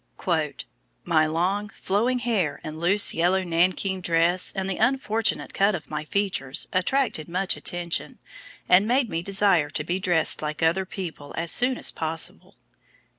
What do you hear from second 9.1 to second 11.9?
me desire to be dressed like other people as soon